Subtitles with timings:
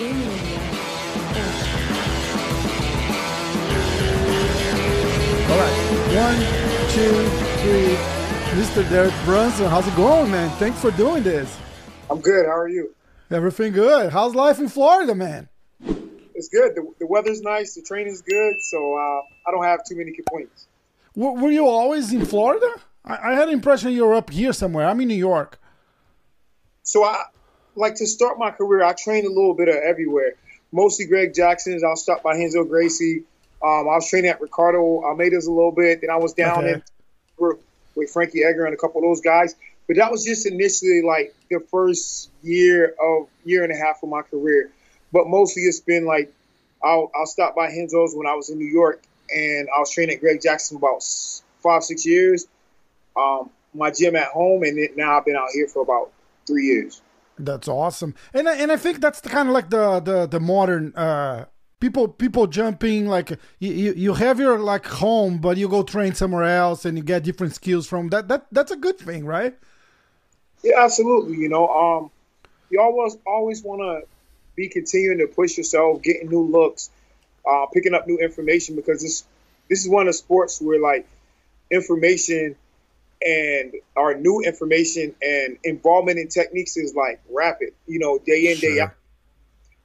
[0.00, 0.06] All
[5.58, 5.76] right,
[6.16, 6.38] one,
[6.88, 7.28] two,
[7.60, 7.96] three.
[8.58, 8.88] Mr.
[8.88, 10.48] Derek Brunson, how's it going, man?
[10.56, 11.54] Thanks for doing this.
[12.08, 12.46] I'm good.
[12.46, 12.94] How are you?
[13.30, 14.10] Everything good.
[14.10, 15.50] How's life in Florida, man?
[16.34, 16.74] It's good.
[16.76, 17.74] The, the weather's nice.
[17.74, 18.54] The training's good.
[18.62, 20.66] So uh, I don't have too many complaints.
[21.14, 22.70] W- were you always in Florida?
[23.04, 24.86] I-, I had the impression you were up here somewhere.
[24.88, 25.60] I'm in New York.
[26.84, 27.24] So I
[27.76, 28.82] like to start my career.
[28.84, 30.34] I trained a little bit of everywhere.
[30.72, 31.82] Mostly Greg Jackson's.
[31.82, 33.24] I'll stop by Renzo Gracie.
[33.62, 36.00] Um, I was training at Ricardo Almeida's a little bit.
[36.00, 36.72] Then I was down Okay.
[36.74, 36.82] in
[37.96, 39.54] with Frankie Edgar and a couple of those guys.
[39.86, 44.08] But that was just initially like the first year of year and a half of
[44.08, 44.70] my career.
[45.12, 46.32] But mostly it's been like
[46.82, 49.02] I'll I'll stop by Renzo's when I was in New York
[49.34, 51.02] and I was training at Greg Jackson about
[51.62, 52.46] five six years.
[53.16, 56.12] Um, my gym at home and then now I've been out here for about
[56.46, 57.02] three years.
[57.44, 60.40] That's awesome, and I, and I think that's the kind of like the the the
[60.40, 61.46] modern uh,
[61.80, 66.44] people people jumping like you, you have your like home, but you go train somewhere
[66.44, 68.28] else and you get different skills from that.
[68.28, 69.56] That that's a good thing, right?
[70.62, 71.38] Yeah, absolutely.
[71.38, 72.10] You know, um,
[72.68, 74.06] you always always want to
[74.54, 76.90] be continuing to push yourself, getting new looks,
[77.48, 79.24] uh, picking up new information because this
[79.68, 81.08] this is one of the sports where like
[81.70, 82.56] information
[83.26, 87.70] and our new information and involvement in techniques is like rapid.
[87.86, 88.92] You know, day in day out.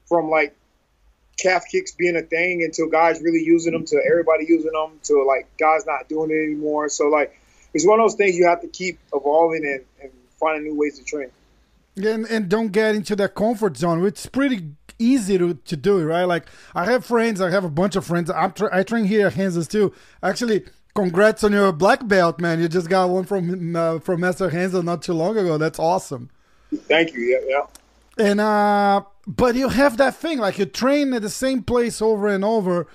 [0.07, 0.55] From like
[1.37, 5.23] calf kicks being a thing until guys really using them to everybody using them to
[5.23, 6.89] like guys not doing it anymore.
[6.89, 7.37] So like
[7.73, 10.97] it's one of those things you have to keep evolving and, and finding new ways
[10.99, 11.29] to train.
[11.97, 14.05] and, and don't get into that comfort zone.
[14.05, 16.23] It's pretty easy to, to do it, right?
[16.23, 18.29] Like I have friends, I have a bunch of friends.
[18.29, 19.93] I'm tra- I train here at Hanses too.
[20.23, 20.65] Actually,
[20.95, 22.59] congrats on your black belt, man.
[22.59, 25.57] You just got one from uh, from Master Hansel not too long ago.
[25.57, 26.29] That's awesome.
[26.73, 27.21] Thank you.
[27.21, 28.25] Yeah, yeah.
[28.25, 32.27] And uh, but you have that thing like you train at the same place over
[32.27, 32.87] and over.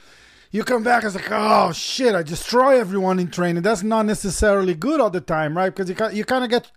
[0.51, 3.62] You come back as like, oh shit, I destroy everyone in training.
[3.62, 5.75] That's not necessarily good all the time, right?
[5.75, 6.72] Because you you kind of get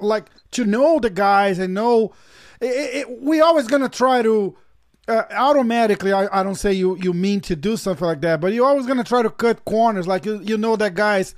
[0.00, 2.12] like to know the guys and know.
[2.60, 4.56] It, it, we always gonna try to
[5.10, 6.12] uh, automatically.
[6.12, 8.86] I, I don't say you you mean to do something like that, but you're always
[8.86, 10.06] gonna try to cut corners.
[10.06, 11.34] Like you you know that guy's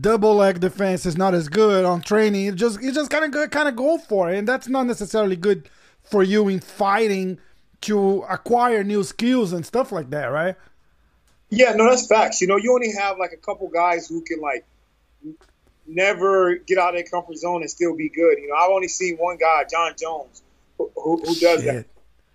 [0.00, 2.44] double leg defense is not as good on training.
[2.44, 5.36] You just you just kind of kind of go for it, and that's not necessarily
[5.36, 5.68] good
[6.02, 7.38] for you in fighting
[7.82, 10.56] to acquire new skills and stuff like that, right?
[11.50, 12.40] Yeah, no, that's facts.
[12.40, 14.64] You know, you only have like a couple guys who can like
[15.86, 18.38] never get out of their comfort zone and still be good.
[18.38, 20.42] You know, I've only seen one guy, Jon Jones,
[20.78, 21.86] who, who, who does that.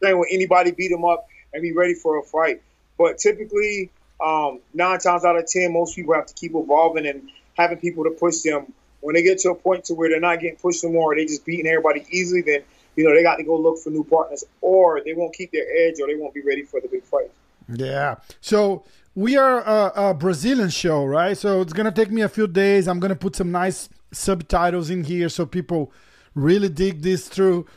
[0.02, 2.62] Saying when anybody beat him up and be ready for a fight.
[2.97, 3.91] But typically,
[4.24, 8.03] um, nine times out of ten, most people have to keep evolving and having people
[8.03, 8.74] to push them.
[9.02, 11.25] When they get to a point to where they're not getting pushed anymore, or they
[11.25, 12.63] just beating everybody easily, then
[12.96, 15.66] you know they got to go look for new partners, or they won't keep their
[15.78, 17.29] edge, or they won't be ready for the big fight.
[17.69, 18.16] Yeah.
[18.41, 21.38] So we are a, a Brazilian show, right?
[21.38, 22.88] So it's gonna take me a few days.
[22.88, 25.91] I'm gonna put some nice subtitles in here so people
[26.34, 27.68] really dig this through.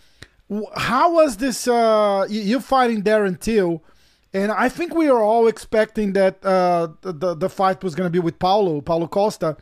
[0.77, 1.69] How was this?
[1.69, 3.83] Uh, you, fighting Darren Till,
[4.33, 8.19] and I think we are all expecting that uh, the the- fight was gonna be
[8.19, 9.57] with Paulo Paulo Costa,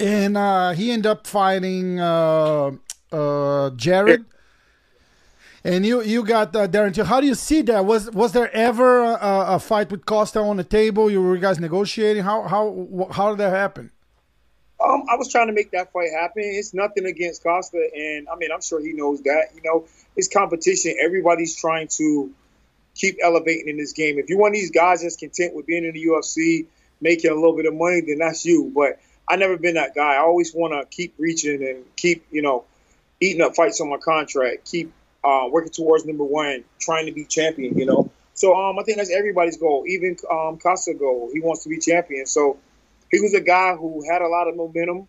[0.00, 2.72] and uh, he ended up fighting uh,
[3.12, 4.24] uh, Jared.
[5.62, 7.04] And you you got uh, Darren Till.
[7.04, 7.84] How do you see that?
[7.84, 11.10] Was was there ever a, a fight with Costa on the table?
[11.10, 12.22] You were guys negotiating?
[12.24, 13.90] How how how did that happen?
[14.82, 16.42] Um, I was trying to make that fight happen.
[16.44, 19.48] It's nothing against Costa, and I mean, I'm sure he knows that.
[19.54, 19.86] You know,
[20.16, 20.96] it's competition.
[21.02, 22.32] Everybody's trying to
[22.94, 24.18] keep elevating in this game.
[24.18, 26.66] If you're one of these guys that's content with being in the UFC,
[27.00, 28.72] making a little bit of money, then that's you.
[28.74, 30.14] But I never been that guy.
[30.14, 32.64] I always want to keep reaching and keep, you know,
[33.20, 34.70] eating up fights on my contract.
[34.70, 34.92] Keep
[35.22, 37.78] uh, working towards number one, trying to be champion.
[37.78, 39.84] You know, so um, I think that's everybody's goal.
[39.86, 41.30] Even um, Costa goal.
[41.32, 42.26] He wants to be champion.
[42.26, 42.58] So
[43.10, 45.08] he was a guy who had a lot of momentum,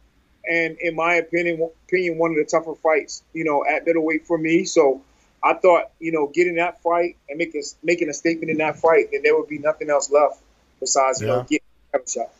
[0.49, 4.37] and in my opinion, opinion, one of the tougher fights, you know, at middleweight for
[4.37, 4.65] me.
[4.65, 5.01] So
[5.43, 9.07] I thought, you know, getting that fight and making making a statement in that fight,
[9.11, 10.39] then there would be nothing else left
[10.79, 11.59] besides, you know, Yeah.
[11.93, 12.33] getting a shot.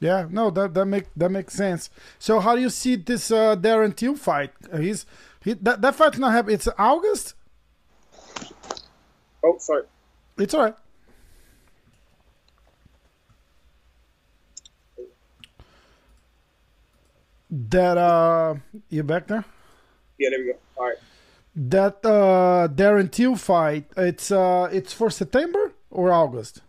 [0.00, 1.90] Yeah, no, that that make that makes sense.
[2.18, 4.52] So how do you see this uh, Darren Till fight?
[4.78, 5.04] He's
[5.42, 6.54] he, that that fight's not happening.
[6.54, 7.34] It's August.
[9.44, 9.84] Oh, sorry.
[10.38, 10.74] It's all right.
[17.50, 18.56] That uh,
[18.90, 19.44] you back there?
[20.18, 20.58] Yeah, there we go.
[20.76, 20.96] All right.
[21.56, 23.84] That uh, Darren Till fight.
[23.96, 26.60] It's uh, it's for September or August.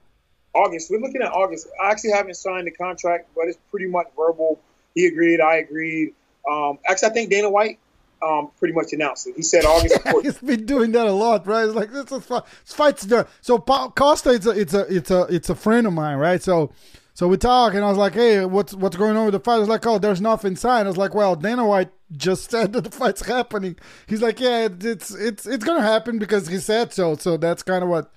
[0.54, 0.90] August.
[0.90, 1.68] We're looking at August.
[1.84, 4.60] I actually haven't signed the contract, but it's pretty much verbal.
[4.96, 5.42] He agreed.
[5.42, 6.14] I agreed.
[6.50, 7.78] Um, actually, I think Dana White
[8.24, 9.36] um, pretty much announced it.
[9.36, 10.00] He said August.
[10.06, 11.66] Yeah, he's been doing that a lot, right?
[11.66, 13.26] It's like this is this fight's done.
[13.42, 16.42] So pa- Costa, it's a it's a it's a it's a friend of mine, right?
[16.42, 16.72] So
[17.20, 19.56] so we talk, and I was like, "Hey, what's what's going on with the fight?"
[19.56, 22.72] I was like, "Oh, there's nothing signed." I was like, "Well, Dana White just said
[22.72, 23.76] that the fight's happening."
[24.08, 27.84] He's like, "Yeah, it's it's it's gonna happen because he said so." So that's kind
[27.84, 28.10] of what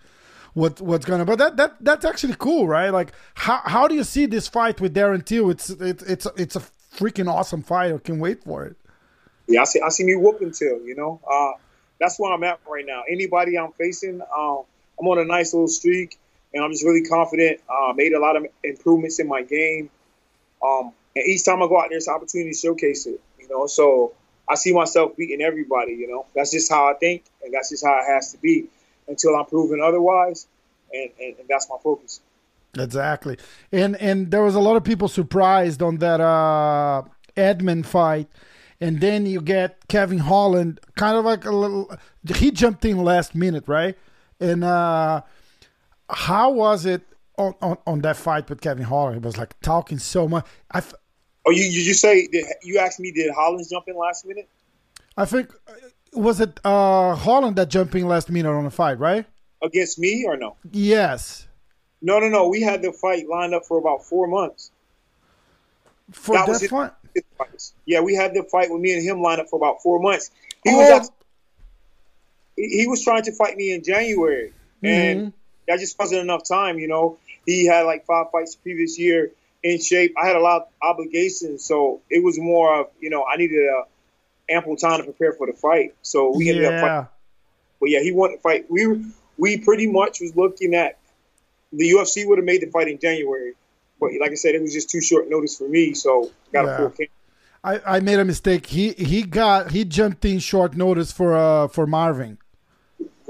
[0.54, 1.24] what what's gonna.
[1.24, 2.90] But that that that's actually cool, right?
[2.90, 5.50] Like, how how do you see this fight with Darren Till?
[5.50, 6.62] It's it's it's it's a
[6.94, 7.92] freaking awesome fight.
[7.92, 8.76] I can wait for it.
[9.48, 9.80] Yeah, I see.
[9.80, 10.80] I see me whooping Till.
[10.80, 11.58] You know, uh,
[11.98, 13.02] that's where I'm at right now.
[13.10, 14.62] Anybody I'm facing, um,
[15.00, 16.20] I'm on a nice little streak,
[16.54, 17.60] and I'm just really confident.
[17.68, 19.90] Uh, made a lot of improvements in my game,
[20.64, 23.20] um, and each time I go out there's an opportunity to showcase it.
[23.38, 24.12] You know, so
[24.48, 25.92] I see myself beating everybody.
[25.92, 28.66] You know, that's just how I think, and that's just how it has to be
[29.08, 30.46] until I'm proven otherwise,
[30.92, 32.20] and, and, and that's my focus.
[32.78, 33.36] Exactly,
[33.70, 37.02] and and there was a lot of people surprised on that uh,
[37.36, 38.28] Edmen fight,
[38.80, 41.90] and then you get Kevin Holland, kind of like a little.
[42.34, 43.96] He jumped in last minute, right?
[44.40, 45.22] And uh,
[46.10, 47.02] how was it
[47.38, 49.16] on, on, on that fight with Kevin Holland?
[49.16, 50.46] It was like talking so much.
[50.70, 50.80] I.
[50.80, 50.94] Th-
[51.46, 52.28] oh, you you say
[52.62, 54.48] you asked me did Holland jump in last minute?
[55.16, 55.52] I think
[56.12, 59.26] was it uh, Holland that jumped in last minute on the fight, right?
[59.62, 60.56] Against me or no?
[60.70, 61.46] Yes.
[62.00, 62.48] No, no, no.
[62.48, 64.72] We had the fight lined up for about four months.
[66.10, 66.92] For that, that fight?
[67.86, 70.30] Yeah, we had the fight with me and him lined up for about four months.
[70.64, 70.78] He oh.
[70.78, 71.14] was actually,
[72.56, 74.52] he was trying to fight me in January,
[74.82, 74.86] mm-hmm.
[74.86, 75.32] and
[75.68, 76.78] that just wasn't enough time.
[76.78, 79.32] You know, he had like five fights the previous year
[79.62, 80.14] in shape.
[80.20, 83.58] I had a lot of obligations, so it was more of you know I needed
[83.58, 83.82] a
[84.50, 85.94] ample time to prepare for the fight.
[86.02, 86.70] So we ended yeah.
[86.70, 87.08] up fighting.
[87.80, 88.66] But yeah, he wanted to fight.
[88.70, 89.04] We
[89.38, 90.98] we pretty much was looking at
[91.72, 93.54] the UFC would have made the fight in January,
[93.98, 95.94] but like I said, it was just too short notice for me.
[95.94, 96.74] So got yeah.
[96.74, 97.10] a full camp.
[97.64, 98.66] I, I made a mistake.
[98.66, 102.38] He he got he jumped in short notice for uh for Marvin.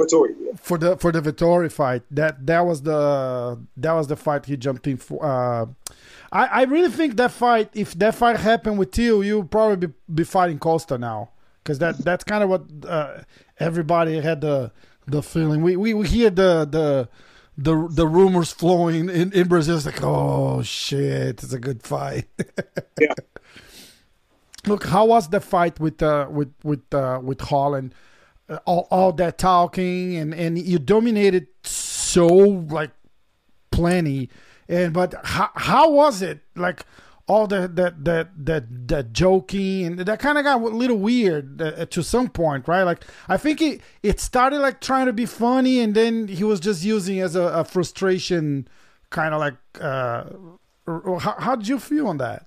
[0.04, 0.52] Vettori, yeah.
[0.56, 2.02] For the for the Vettori fight.
[2.10, 5.24] That that was the that was the fight he jumped in for.
[5.24, 5.66] Uh,
[6.32, 9.94] I, I really think that fight, if that fight happened with Till, you'll probably be,
[10.12, 11.30] be fighting Costa now,
[11.62, 13.22] because that that's kind of what uh,
[13.58, 14.72] everybody had the
[15.06, 15.62] the feeling.
[15.62, 17.08] We we, we hear the the
[17.56, 19.76] the the rumors flowing in, in Brazil.
[19.76, 22.26] It's like, oh shit, it's a good fight.
[23.00, 23.12] yeah.
[24.66, 27.94] Look, how was the fight with uh, with with uh, with Holland?
[28.48, 32.90] Uh, all, all that talking and and you dominated so like
[33.70, 34.28] plenty.
[34.68, 36.40] And but how, how was it?
[36.56, 36.84] Like
[37.26, 41.62] all the that that that that joking and that kind of got a little weird
[41.62, 42.82] uh, to some point right?
[42.82, 46.58] Like i think it it started like trying to be funny and then he was
[46.58, 48.66] just using as a, a frustration
[49.10, 50.24] kind of like uh
[51.20, 52.46] how, how did you feel on that?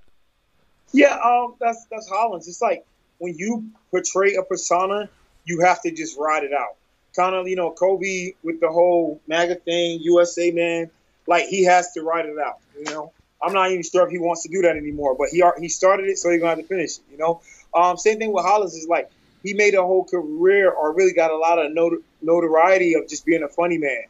[0.91, 2.85] Yeah um that's that's Holland's it's like
[3.19, 5.09] when you portray a persona
[5.45, 6.75] you have to just ride it out
[7.15, 10.89] kind of you know Colby with the whole maga thing usa man
[11.27, 12.59] like he has to ride it out.
[12.77, 13.11] You know,
[13.41, 16.07] I'm not even sure if he wants to do that anymore, but he he started
[16.07, 17.03] it, so he's gonna have to finish it.
[17.11, 17.41] You know,
[17.73, 19.09] um, same thing with Hollins is like
[19.43, 23.25] he made a whole career or really got a lot of not- notoriety of just
[23.25, 24.03] being a funny man.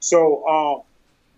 [0.00, 0.82] So um,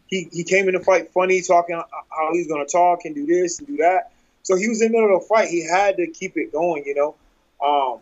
[0.06, 3.58] he he came in the fight funny, talking how he's gonna talk and do this
[3.58, 4.12] and do that.
[4.42, 5.48] So he was in the middle of the fight.
[5.48, 6.84] He had to keep it going.
[6.86, 7.14] You know,
[7.64, 8.00] um,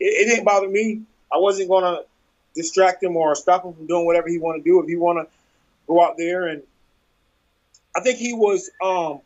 [0.00, 1.02] it, it didn't bother me.
[1.32, 2.00] I wasn't gonna
[2.54, 4.80] distract him or stop him from doing whatever he wanted to do.
[4.80, 5.32] If he want to
[5.86, 6.62] go out there and
[7.96, 9.20] I think he was um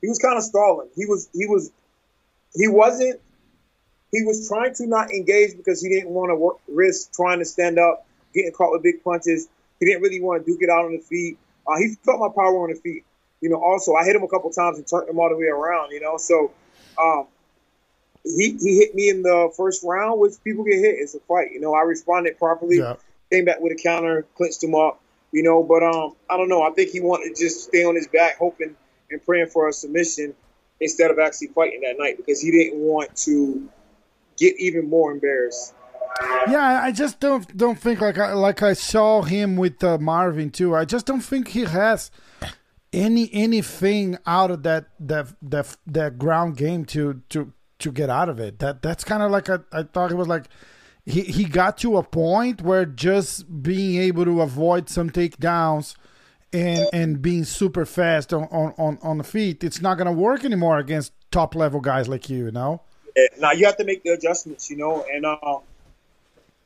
[0.00, 0.88] he was kind of stalling.
[0.94, 1.70] He was he was
[2.54, 3.20] he wasn't
[4.12, 7.78] he was trying to not engage because he didn't want to risk trying to stand
[7.78, 9.48] up, getting caught with big punches.
[9.80, 11.38] He didn't really want to duke it out on the feet.
[11.66, 13.04] Uh, he felt my power on the feet.
[13.40, 15.46] You know, also I hit him a couple times and turned him all the way
[15.46, 15.92] around.
[15.92, 16.50] You know, so
[17.00, 17.26] um,
[18.24, 20.96] he he hit me in the first round, which people get hit.
[20.98, 21.52] It's a fight.
[21.52, 22.78] You know, I responded properly.
[22.78, 22.96] Yeah
[23.30, 25.00] came back with a counter, clinched him up,
[25.32, 25.62] you know.
[25.62, 26.62] But um, I don't know.
[26.62, 28.76] I think he wanted to just stay on his back, hoping
[29.10, 30.34] and praying for a submission
[30.80, 33.68] instead of actually fighting that night because he didn't want to
[34.36, 35.74] get even more embarrassed.
[36.48, 40.50] Yeah, I just don't don't think like I like I saw him with uh, Marvin
[40.50, 40.74] too.
[40.74, 42.10] I just don't think he has
[42.92, 48.28] any anything out of that that that that ground game to to to get out
[48.28, 48.58] of it.
[48.58, 50.44] That that's kind of like I, I thought it was like
[51.06, 55.94] he, he got to a point where just being able to avoid some takedowns
[56.52, 60.44] and and being super fast on, on, on the feet, it's not going to work
[60.44, 62.80] anymore against top level guys like you, you know?
[63.38, 65.60] Now you have to make the adjustments, you know, and um,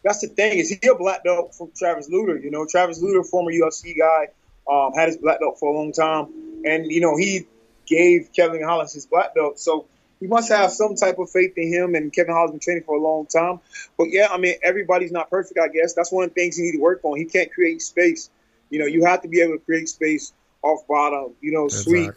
[0.05, 3.23] that's the thing is he a black belt from Travis Lutter, you know, Travis Lutter,
[3.25, 4.29] former UFC guy,
[4.71, 6.27] um, had his black belt for a long time,
[6.65, 7.47] and you know he
[7.87, 9.87] gave Kevin Hollis his black belt, so
[10.23, 11.97] you must have some type of faith in him.
[11.97, 13.59] And Kevin Hall's been training for a long time.
[13.99, 15.59] But yeah, I mean, everybody's not perfect.
[15.59, 17.19] I guess that's one of the things you need to work on.
[17.19, 18.31] He can't create space.
[18.71, 21.33] You know, you have to be able to create space off bottom.
[21.41, 22.05] You know, exactly.
[22.05, 22.15] sweep,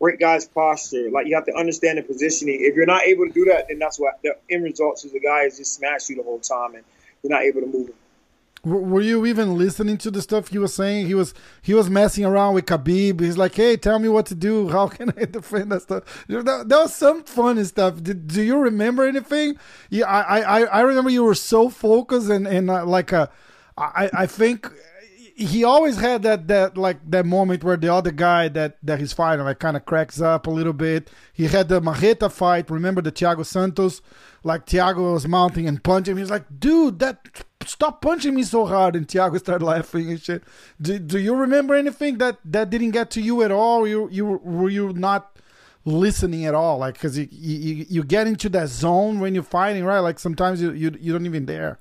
[0.00, 1.08] great guy's posture.
[1.10, 2.58] Like you have to understand the positioning.
[2.60, 5.12] If you're not able to do that, then that's what the end results is.
[5.12, 6.84] The guy is just smash you the whole time, and
[7.22, 7.94] you're not able to move him
[8.66, 11.06] were you even listening to the stuff he was saying?
[11.06, 13.20] He was he was messing around with Khabib.
[13.20, 14.68] He's like, "Hey, tell me what to do.
[14.76, 18.02] How can I defend that stuff?" That, that was some funny stuff.
[18.02, 19.56] Did, do you remember anything?
[19.88, 23.30] Yeah, I, I I remember you were so focused and and uh, like a,
[23.78, 24.68] I I think
[25.36, 29.12] he always had that that like that moment where the other guy that that he's
[29.12, 31.08] fighting like kind of cracks up a little bit.
[31.32, 32.68] He had the Marreta fight.
[32.68, 34.02] Remember the Thiago Santos?
[34.42, 36.16] Like Thiago was mounting and punching.
[36.16, 38.96] He was like, "Dude, that." Stop punching me so hard.
[38.96, 40.42] And Thiago started laughing and shit.
[40.80, 43.86] Do, do you remember anything that, that didn't get to you at all?
[43.86, 45.36] You, you Were you not
[45.84, 46.78] listening at all?
[46.78, 50.00] Like, because you, you, you get into that zone when you're fighting, right?
[50.00, 51.78] Like sometimes you, you, you don't even dare.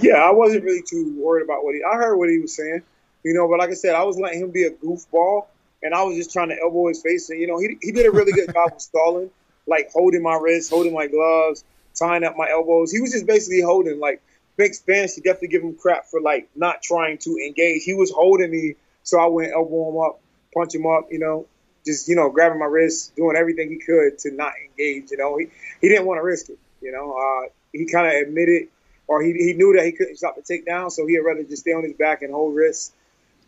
[0.00, 1.82] Yeah, I wasn't really too worried about what he.
[1.82, 2.82] I heard what he was saying,
[3.24, 3.48] you know.
[3.48, 5.46] But like I said, I was letting him be a goofball,
[5.82, 7.28] and I was just trying to elbow his face.
[7.30, 9.30] And you know, he he did a really good job of stalling,
[9.66, 11.64] like holding my wrist, holding my gloves,
[11.98, 12.92] tying up my elbows.
[12.92, 14.22] He was just basically holding, like
[14.56, 17.82] big fans should definitely give him crap for like not trying to engage.
[17.84, 20.20] He was holding me, so I went elbow him up,
[20.54, 21.46] punch him up, you know,
[21.84, 25.10] just you know grabbing my wrist, doing everything he could to not engage.
[25.10, 25.46] You know, he
[25.80, 26.58] he didn't want to risk it.
[26.80, 28.68] You know, uh, he kind of admitted,
[29.06, 31.72] or he he knew that he couldn't stop the takedown, so he'd rather just stay
[31.72, 32.92] on his back and hold wrists,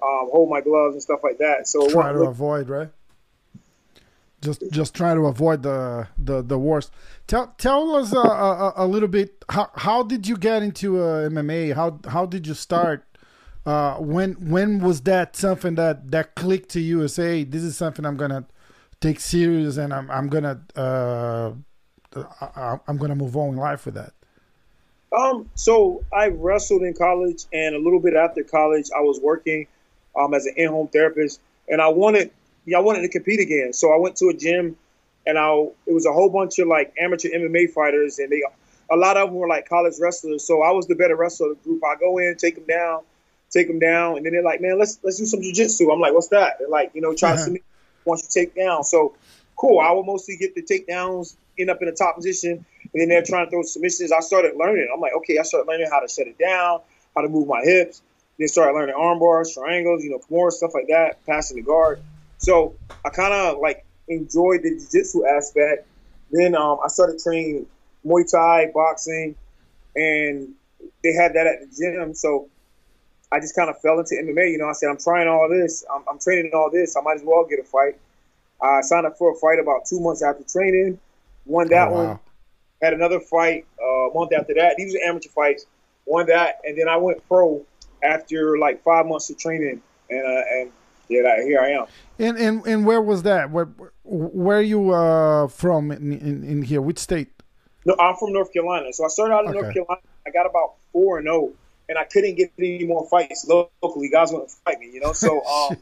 [0.03, 1.69] um, hold my gloves and stuff like that.
[1.69, 2.89] So try to avoid, right?
[4.45, 6.93] Just just try to avoid the the, the worst.
[7.27, 11.29] Tell tell us a, a, a little bit how how did you get into uh,
[11.29, 11.75] MMA?
[11.75, 13.05] How how did you start?
[13.67, 17.77] Uh, when when was that something that that clicked to you and say this is
[17.77, 18.45] something I'm gonna
[19.01, 21.53] take serious and I'm I'm gonna uh,
[22.41, 24.13] I, I'm gonna move on in life with that.
[25.17, 29.67] Um, so I wrestled in college, and a little bit after college, I was working
[30.19, 32.33] um, as an in-home therapist, and I wanted
[32.75, 33.73] I wanted to compete again.
[33.73, 34.77] So I went to a gym,
[35.27, 35.51] and I
[35.87, 38.43] it was a whole bunch of like amateur MMA fighters, and they
[38.91, 40.47] a lot of them were like college wrestlers.
[40.47, 41.83] So I was the better wrestler of the group.
[41.85, 43.03] I go in, take them down,
[43.51, 46.15] take them down, and then they're like, "Man, let's let's do some jujitsu." I'm like,
[46.15, 47.47] "What's that?" They're like, "You know, try uh-huh.
[47.47, 47.59] to
[48.05, 49.15] once you take down." So
[49.57, 49.81] cool.
[49.81, 53.23] I would mostly get the takedowns, end up in the top position, and then they're
[53.23, 54.13] trying to throw submissions.
[54.13, 54.89] I started learning.
[54.93, 56.81] I'm like, okay, I started learning how to shut it down,
[57.15, 58.03] how to move my hips.
[58.39, 62.03] Then started learning arm bars, triangles, you know, more stuff like that, passing the guard.
[62.39, 62.75] So
[63.05, 65.87] I kind of like enjoyed the jiu-jitsu aspect.
[66.31, 67.67] Then um, I started training
[68.05, 69.35] Muay Thai, boxing,
[69.97, 70.55] and
[71.03, 72.15] they had that at the gym.
[72.15, 72.49] So
[73.33, 74.53] I just kind of fell into MMA.
[74.53, 75.85] You know, I said, I'm trying all this.
[75.93, 76.97] I'm, I'm, training all this.
[76.97, 77.97] I might as well get a fight.
[78.61, 80.99] I signed up for a fight about two months after training.
[81.47, 82.07] Won that oh, wow.
[82.07, 82.19] one.
[82.83, 84.77] Had another fight uh, a month after that.
[84.77, 85.67] These were amateur fights.
[86.07, 87.65] Won that, and then I went pro
[88.03, 90.73] after like five months of training, and uh, and
[91.09, 91.87] yeah, here I am.
[92.19, 93.51] And and and where was that?
[93.51, 93.67] Where
[94.05, 96.81] where are you uh, from in, in, in here?
[96.81, 97.31] Which state?
[97.85, 98.93] No, I'm from North Carolina.
[98.93, 99.61] So I started out in okay.
[99.61, 100.01] North Carolina.
[100.27, 101.53] I got about four and zero, oh,
[101.89, 104.09] and I couldn't get any more fights locally.
[104.09, 105.13] Guys want to fight me, you know.
[105.13, 105.77] So um,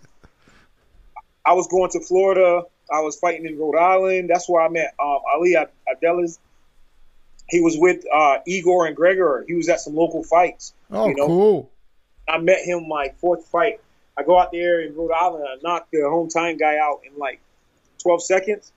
[1.44, 2.62] I was going to Florida.
[2.92, 4.30] I was fighting in Rhode Island.
[4.30, 6.38] That's where I met um, Ali Abdelaziz.
[7.48, 9.44] He was with uh, Igor and Gregor.
[9.46, 10.72] He was at some local fights.
[10.90, 11.26] Oh, you know?
[11.26, 11.70] cool.
[12.28, 13.80] I met him my fourth fight
[14.22, 17.18] I go out there in Rhode Island, I knock the home time guy out in
[17.18, 17.40] like
[18.02, 18.72] 12 seconds.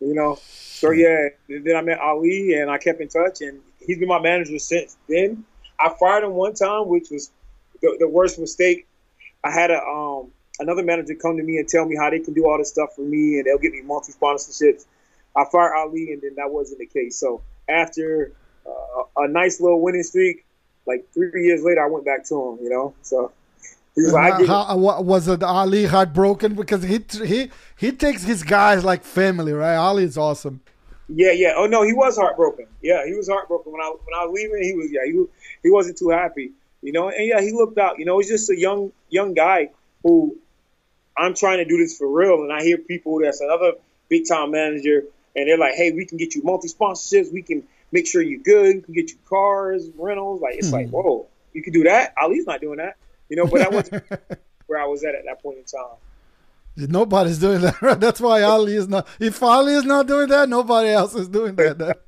[0.00, 1.28] You know, so yeah.
[1.48, 4.96] Then I met Ali, and I kept in touch, and he's been my manager since
[5.08, 5.44] then.
[5.78, 7.30] I fired him one time, which was
[7.82, 8.86] the, the worst mistake.
[9.44, 12.32] I had a um, another manager come to me and tell me how they can
[12.32, 14.86] do all this stuff for me, and they'll get me multi sponsorships.
[15.36, 17.18] I fired Ali, and then that wasn't the case.
[17.18, 18.32] So after
[18.66, 20.46] uh, a nice little winning streak,
[20.86, 22.64] like three years later, I went back to him.
[22.64, 23.32] You know, so
[23.96, 29.52] how, how, was it Ali heartbroken because he he he takes his guys like family,
[29.52, 29.76] right?
[29.76, 30.60] Ali is awesome.
[31.08, 31.54] Yeah, yeah.
[31.56, 32.66] Oh no, he was heartbroken.
[32.82, 34.62] Yeah, he was heartbroken when I when I was leaving.
[34.62, 35.24] He was yeah, he
[35.62, 37.08] he wasn't too happy, you know.
[37.08, 37.98] And yeah, he looked out.
[37.98, 39.70] You know, he's just a young young guy
[40.02, 40.36] who
[41.16, 42.42] I'm trying to do this for real.
[42.42, 43.72] And I hear people that's another
[44.08, 45.04] big time manager,
[45.34, 47.32] and they're like, "Hey, we can get you multi sponsorships.
[47.32, 48.76] We can make sure you're good.
[48.76, 50.40] We can get you cars, rentals.
[50.40, 50.74] Like it's hmm.
[50.74, 52.14] like, whoa, you can do that.
[52.20, 52.96] Ali's not doing that.
[53.30, 53.88] You know, but that was
[54.66, 55.96] where I was at at that point in time.
[56.76, 57.80] Nobody's doing that.
[57.80, 57.98] Right?
[58.00, 59.08] That's why Ali is not.
[59.18, 61.78] If Ali is not doing that, nobody else is doing that.
[61.78, 62.02] that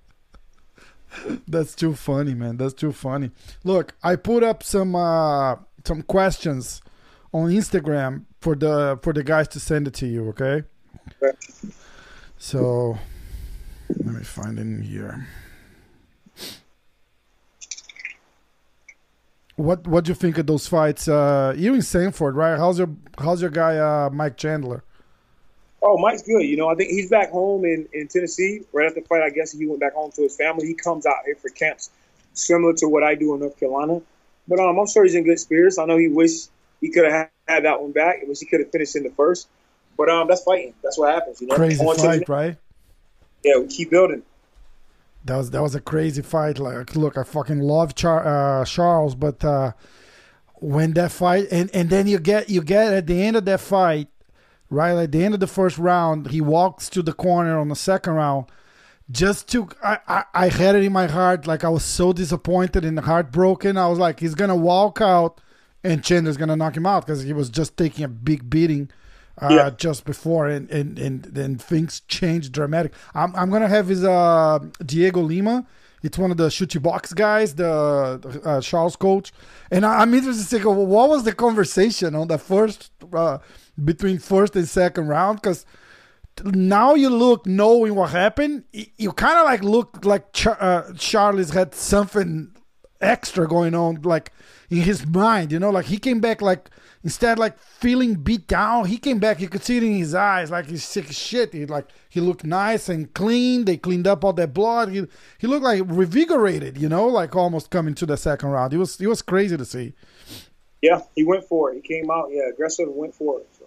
[1.48, 2.56] that's too funny, man.
[2.56, 3.30] That's too funny.
[3.64, 6.80] Look, I put up some uh, some questions
[7.32, 10.28] on Instagram for the for the guys to send it to you.
[10.30, 10.64] Okay.
[11.22, 11.36] okay.
[12.38, 12.98] So
[13.88, 15.26] Let me find it in here.
[19.56, 21.08] What what do you think of those fights?
[21.08, 22.56] Uh, you in Sanford, right?
[22.58, 24.82] How's your how's your guy uh, Mike Chandler?
[25.82, 26.42] Oh, Mike's good.
[26.42, 28.62] You know, I think he's back home in, in Tennessee.
[28.72, 30.66] Right after the fight, I guess he went back home to his family.
[30.66, 31.90] He comes out here for camps
[32.34, 34.00] similar to what I do in North Carolina.
[34.46, 35.78] But um, I'm sure he's in good spirits.
[35.78, 38.20] I know he wished he could have had that one back.
[38.20, 39.48] He wish he could have finished in the first.
[39.98, 40.74] But um, that's fighting.
[40.82, 41.40] That's what happens.
[41.40, 42.56] You know, Crazy On fight, right?
[43.44, 44.22] Yeah, we keep building.
[45.24, 46.58] That was that was a crazy fight.
[46.58, 49.72] Like, look, I fucking love Char- uh, Charles, but uh,
[50.54, 53.60] when that fight and and then you get you get at the end of that
[53.60, 54.08] fight,
[54.68, 57.76] right at the end of the first round, he walks to the corner on the
[57.76, 58.46] second round.
[59.10, 61.46] Just to, I, I, I had it in my heart.
[61.46, 63.76] Like I was so disappointed and heartbroken.
[63.76, 65.40] I was like, he's gonna walk out,
[65.84, 68.90] and Chandler's gonna knock him out because he was just taking a big beating
[69.40, 69.70] uh, Yeah.
[69.70, 72.92] just before, and and and then things changed dramatic.
[73.14, 75.66] I'm I'm gonna have his uh Diego Lima.
[76.02, 79.32] It's one of the Chute Boxe guys, the uh, Charles coach,
[79.70, 83.38] and I, I'm interested to see what was the conversation on the first uh,
[83.84, 85.64] between first and second round because
[86.44, 91.50] now you look knowing what happened, you kind of like look like Char- uh, Charlie's
[91.50, 92.50] had something
[93.00, 94.32] extra going on, like
[94.70, 96.68] in his mind, you know, like he came back like
[97.04, 99.40] instead like feeling beat down, he came back.
[99.40, 101.52] You could see it in his eyes, like he's sick as shit.
[101.52, 103.64] He like he looked nice and clean.
[103.64, 104.90] They cleaned up all that blood.
[104.90, 105.06] He
[105.38, 108.72] he looked like revigorated, you know, like almost coming to the second round.
[108.72, 109.94] It was it was crazy to see.
[110.80, 111.76] Yeah, he went for it.
[111.76, 113.48] He came out, yeah, aggressive and went for it.
[113.56, 113.66] So.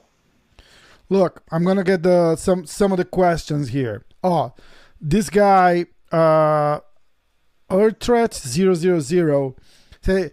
[1.09, 4.05] Look, I'm gonna get the some some of the questions here.
[4.23, 4.53] Oh,
[4.99, 6.79] this guy, uh,
[7.69, 9.55] Urtret 000
[10.01, 10.31] say,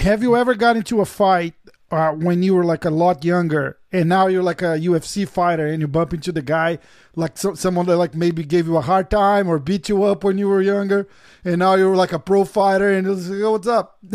[0.00, 1.54] have you ever got into a fight
[1.90, 5.66] uh, when you were like a lot younger, and now you're like a UFC fighter,
[5.66, 6.78] and you bump into the guy,
[7.14, 10.24] like so, someone that like maybe gave you a hard time or beat you up
[10.24, 11.08] when you were younger,
[11.44, 13.98] and now you're like a pro fighter, and it's like, oh, what's up?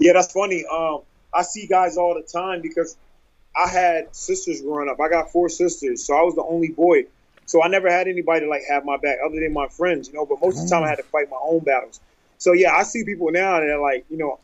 [0.00, 0.64] Yeah, that's funny.
[0.64, 2.96] Um, I see guys all the time because
[3.54, 4.98] I had sisters growing up.
[4.98, 7.04] I got four sisters, so I was the only boy.
[7.44, 10.14] So I never had anybody to like have my back other than my friends, you
[10.14, 10.24] know.
[10.24, 12.00] But most of the time, I had to fight my own battles.
[12.38, 14.38] So yeah, I see people now that are like, you know,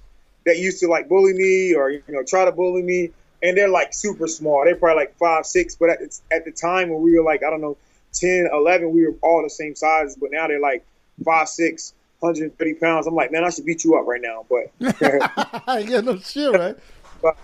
[0.46, 3.10] that used to like bully me or you know try to bully me,
[3.42, 4.64] and they're like super small.
[4.64, 5.76] They're probably like five, six.
[5.76, 7.76] But at the, at the time when we were like, I don't know,
[8.14, 10.16] 10, 11, we were all the same size.
[10.16, 10.86] But now they're like
[11.24, 13.06] five, six, 130 pounds.
[13.06, 14.46] I'm like, man, I should beat you up right now.
[14.48, 14.72] But
[15.88, 16.76] yeah, no shit, right?
[17.22, 17.36] but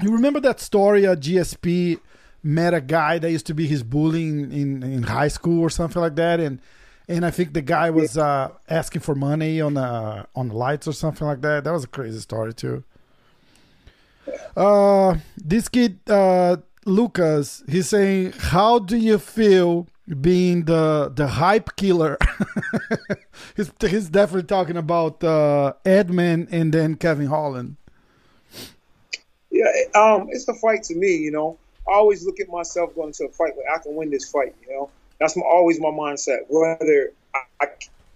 [0.00, 1.06] You remember that story?
[1.06, 2.00] Uh, GSP
[2.42, 6.02] met a guy that used to be his bully in, in high school or something
[6.02, 6.58] like that, and
[7.12, 10.88] and I think the guy was uh, asking for money on the on the lights
[10.88, 11.64] or something like that.
[11.64, 12.84] That was a crazy story too.
[14.56, 19.86] Uh, this kid uh, Lucas, he's saying, "How do you feel
[20.20, 22.16] being the the hype killer?"
[23.56, 27.76] he's he's definitely talking about uh, Edmen and then Kevin Holland.
[29.50, 31.16] Yeah, um, it's the fight to me.
[31.16, 34.10] You know, I always look at myself going to a fight where I can win
[34.10, 34.54] this fight.
[34.66, 36.40] You know, that's my, always my mindset.
[36.48, 37.66] Whether I, I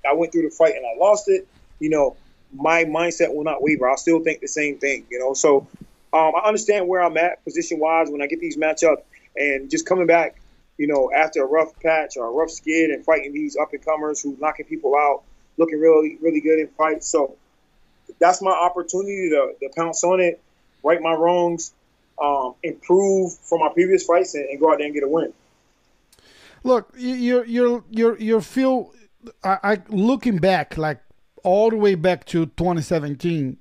[0.08, 1.46] I went through the fight and I lost it,
[1.78, 2.16] you know,
[2.54, 3.88] my mindset will not waver.
[3.88, 5.06] I'll still think the same thing.
[5.10, 5.66] You know, so
[6.12, 9.02] um, I understand where I'm at position wise when I get these matchups
[9.36, 10.36] and just coming back.
[10.78, 13.82] You know, after a rough patch or a rough skid and fighting these up and
[13.82, 15.22] comers who knocking people out,
[15.56, 17.08] looking really really good in fights.
[17.08, 17.36] So
[18.18, 20.40] that's my opportunity to, to pounce on it,
[20.82, 21.72] right my wrongs,
[22.22, 25.32] um, improve from my previous fights, and, and go out there and get a win.
[26.66, 28.92] Look, you- you're you're you're you feel.
[29.44, 31.00] I, I looking back, like
[31.44, 33.56] all the way back to 2017,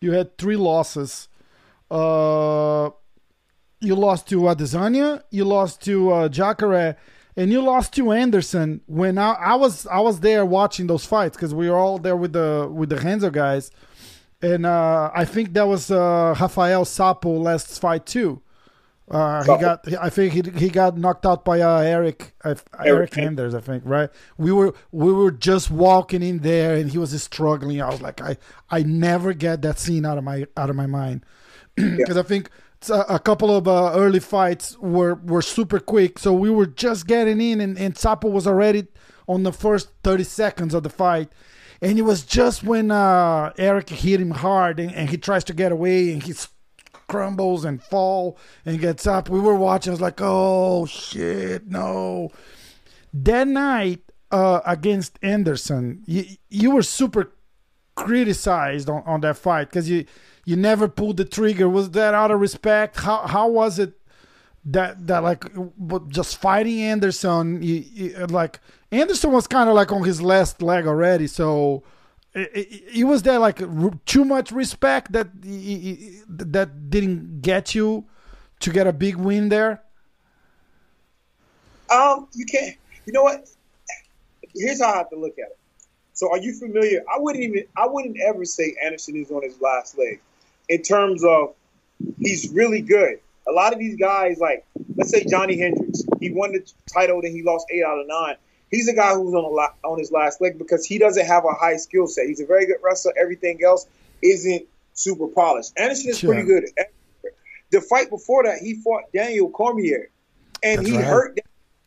[0.00, 1.28] you had three losses.
[1.90, 2.90] Uh,
[3.80, 6.96] you lost to Adesanya, you lost to uh, Jacare,
[7.36, 8.80] and you lost to Anderson.
[8.86, 12.16] When I, I was I was there watching those fights because we were all there
[12.16, 13.70] with the with the Renzo guys,
[14.42, 18.40] and uh, I think that was uh, Rafael Sapo last fight too.
[19.10, 19.92] Uh, he got.
[20.00, 23.54] I think he he got knocked out by uh, Eryk uh, Eryk Anders.
[23.54, 24.08] I think right.
[24.38, 27.82] We were we were just walking in there, and he was struggling.
[27.82, 28.38] I was like, I
[28.70, 31.24] I never get that scene out of my out of my mind
[31.76, 32.48] because I think
[32.88, 36.18] a, a couple of uh, early fights were were super quick.
[36.18, 38.86] So we were just getting in, and and Sapo was already
[39.28, 41.28] on the first thirty seconds of the fight.
[41.82, 45.52] And it was just when uh, Eryk hit him hard, and, and he tries to
[45.52, 46.48] get away, and he s-
[47.08, 49.28] crumbles and fall and gets up.
[49.28, 49.90] We were watching.
[49.90, 52.30] I was like, "Oh shit, no!"
[53.12, 57.32] That night uh, against Anderson, you you were super
[57.94, 60.04] criticized on, on that fight because you
[60.44, 61.68] you never pulled the trigger.
[61.68, 63.00] Was that out of respect?
[63.00, 63.94] How how was it
[64.64, 65.44] that that like
[66.08, 70.86] just fighting Anderson, he, he, like Anderson was kind of like on his last leg
[70.86, 71.82] already, so
[72.34, 73.60] it, was there like
[74.06, 75.28] too much respect that
[76.28, 78.04] that didn't get you
[78.60, 79.82] to get a big win there?
[81.90, 82.76] Um, you can't.
[83.06, 83.48] You know what?
[84.54, 85.58] Here's how I have to look at it.
[86.12, 87.02] So, are you familiar?
[87.12, 87.64] I wouldn't even.
[87.76, 90.20] I wouldn't ever say Anderson is on his last leg,
[90.68, 91.54] in terms of
[92.18, 93.18] he's really good.
[93.46, 94.64] A lot of these guys, like
[94.96, 98.36] let's say Johnny Hendricks, he won the title, then he lost eight out of nine.
[98.74, 101.52] He's a guy who's on a on his last leg because he doesn't have a
[101.52, 102.26] high skill set.
[102.26, 103.12] He's a very good wrestler.
[103.16, 103.86] Everything else
[104.20, 105.72] isn't super polished.
[105.76, 106.34] Anderson is sure.
[106.34, 106.64] pretty good.
[107.70, 110.10] The fight before that, he fought Daniel Cormier,
[110.62, 111.04] and That's he right.
[111.04, 111.38] hurt.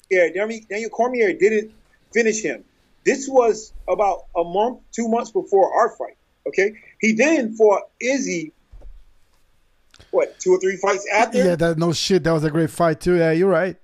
[0.09, 1.73] Yeah, Daniel Cormier didn't
[2.13, 2.63] finish him.
[3.05, 6.15] This was about a month, two months before our fight.
[6.47, 8.53] Okay, he then fought Izzy
[10.11, 11.43] what two or three fights after.
[11.43, 12.23] Yeah, that no shit.
[12.23, 13.15] That was a great fight too.
[13.15, 13.75] Yeah, you're right.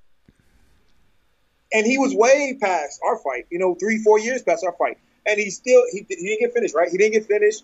[1.73, 3.47] And he was way past our fight.
[3.49, 6.53] You know, three four years past our fight, and he still he, he didn't get
[6.53, 6.75] finished.
[6.75, 7.63] Right, he didn't get finished.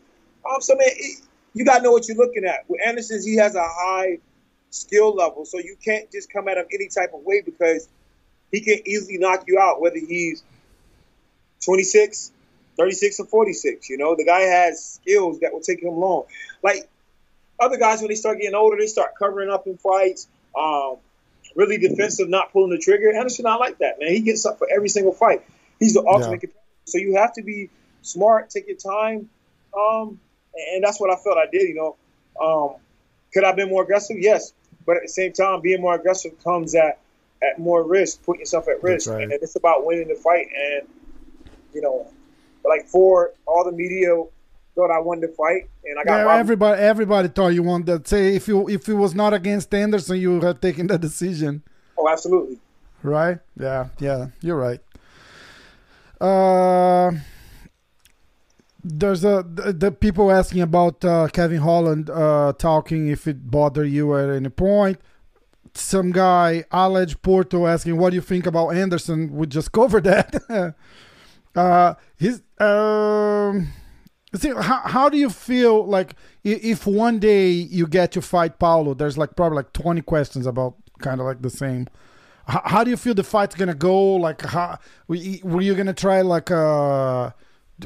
[0.49, 1.21] Um, so man, it,
[1.53, 2.69] you got to know what you're looking at.
[2.69, 4.19] With Anderson, he has a high
[4.71, 7.87] skill level, so you can't just come at him any type of way because
[8.51, 10.43] he can easily knock you out, whether he's
[11.65, 12.31] 26,
[12.77, 13.89] 36, or 46.
[13.89, 16.23] You know, the guy has skills that will take him long.
[16.63, 16.89] Like
[17.59, 20.27] other guys, when they start getting older, they start covering up in fights.
[20.57, 20.97] Um,
[21.55, 23.13] really defensive, not pulling the trigger.
[23.13, 24.11] Anderson not like that, man.
[24.11, 25.43] He gets up for every single fight.
[25.79, 26.37] He's the ultimate yeah.
[26.37, 26.59] competitor.
[26.85, 27.69] So you have to be
[28.01, 29.29] smart, take your time,
[29.77, 30.19] um,
[30.73, 31.69] and that's what I felt I did.
[31.69, 31.95] You know,
[32.41, 32.75] um,
[33.33, 34.17] could I have been more aggressive?
[34.19, 34.53] Yes,
[34.85, 36.99] but at the same time, being more aggressive comes at
[37.41, 39.23] at more risk, putting yourself at risk, right.
[39.23, 40.47] and it's about winning the fight.
[40.55, 40.87] And
[41.73, 42.07] you know,
[42.65, 44.15] like for all the media
[44.75, 46.81] thought I won the fight, and I got yeah, everybody.
[46.81, 48.07] Everybody thought you won that.
[48.07, 51.63] Say if you if it was not against Anderson, you would have taken that decision.
[51.97, 52.57] Oh, absolutely.
[53.03, 53.39] Right?
[53.57, 54.27] Yeah, yeah.
[54.41, 54.79] You're right.
[56.21, 57.11] Uh,
[58.83, 63.89] there's a the, the people asking about uh, Kevin Holland uh, talking if it bothered
[63.89, 64.99] you at any point.
[65.73, 69.35] Some guy, Alej Porto, asking what do you think about Anderson.
[69.35, 70.75] We just covered that.
[71.55, 73.69] uh, his um
[74.35, 78.93] See, how, how do you feel like if one day you get to fight Paulo?
[78.93, 81.87] There's like probably like 20 questions about kind of like the same.
[82.47, 84.15] How, how do you feel the fight's gonna go?
[84.15, 87.31] Like, how were you gonna try like uh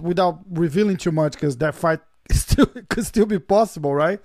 [0.02, 2.00] without revealing too much because that fight
[2.32, 4.20] still could still be possible, right?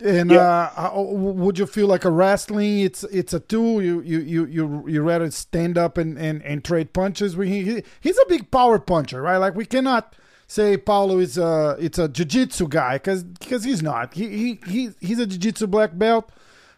[0.00, 0.70] And yeah.
[0.76, 2.80] uh, would you feel like a wrestling?
[2.80, 3.82] It's it's a tool.
[3.82, 7.34] You you you you you rather stand up and, and, and trade punches.
[7.34, 9.36] He, he's a big power puncher, right?
[9.36, 10.16] Like we cannot
[10.52, 14.12] say Paulo is a it's a jiu-jitsu guy because because he's not.
[14.14, 16.30] He, he he he's a jiu-jitsu black belt,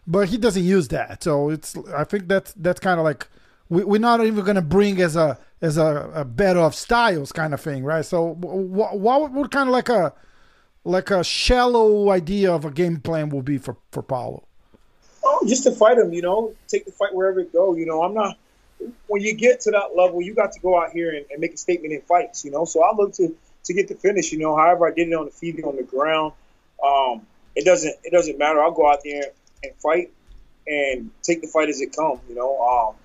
[0.07, 1.23] but he doesn't use that.
[1.23, 3.27] So it's I think that's that's kind of like
[3.67, 7.59] we, we're not even gonna bring as a as a, a of styles kind of
[7.59, 8.05] thing, right?
[8.05, 10.13] So what what would kind of like a
[10.85, 14.47] like a shallow idea of a game plan will be for for Paulo?
[15.25, 17.75] Oh, just to fight him, you know, take the fight wherever it go.
[17.75, 18.37] You know, I'm not.
[19.07, 21.53] When you get to that level, you got to go out here and, and make
[21.53, 22.45] a statement in fights.
[22.45, 24.31] You know, so I look to to get the finish.
[24.31, 26.33] You know, however I did it on the feet, on the ground,
[26.83, 27.25] um,
[27.55, 28.61] it doesn't it doesn't matter.
[28.61, 29.23] I'll go out there
[29.63, 30.11] and fight
[30.67, 32.21] and take the fight as it comes.
[32.29, 32.95] You know, um,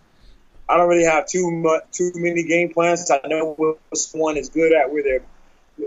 [0.68, 3.10] I don't really have too much too many game plans.
[3.10, 3.78] I know what
[4.12, 5.22] one is good at, where their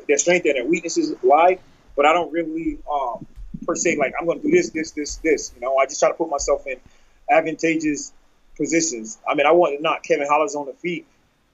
[0.07, 1.59] their strength and their weaknesses lie,
[1.95, 3.25] but I don't really um,
[3.65, 5.51] per se like I'm going to do this, this, this, this.
[5.55, 6.77] You know, I just try to put myself in
[7.29, 8.11] advantageous
[8.57, 9.17] positions.
[9.27, 11.05] I mean, I wanted to knock Kevin Hollis on the feet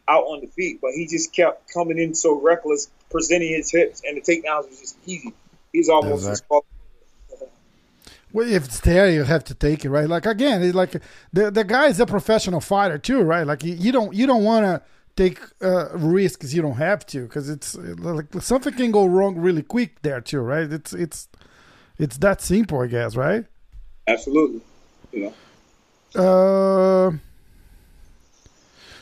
[0.09, 4.01] out on the feet, but he just kept coming in so reckless, presenting his hips,
[4.05, 5.33] and the takedowns was just easy.
[5.71, 6.59] He's almost exactly.
[8.31, 10.07] Well, if it's there, you have to take it, right?
[10.07, 11.01] Like again, it's like
[11.33, 13.45] the the guy is a professional fighter too, right?
[13.45, 14.81] Like you don't you don't want to
[15.15, 19.63] take uh, risks you don't have to because it's like something can go wrong really
[19.63, 20.71] quick there too, right?
[20.71, 21.27] It's it's
[21.97, 23.45] it's that simple, I guess, right?
[24.07, 24.61] Absolutely.
[25.11, 25.31] Yeah.
[26.15, 27.11] Uh.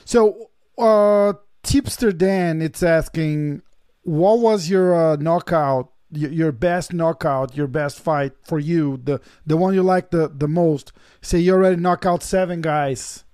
[0.06, 3.62] So uh, Tipster Dan, it's asking,
[4.08, 9.58] what was your uh, knockout, your best knockout, your best fight for you, the the
[9.58, 10.94] one you like the the most?
[11.22, 13.26] Say you already knocked out seven guys.